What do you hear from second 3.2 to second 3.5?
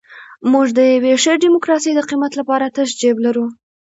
لرو.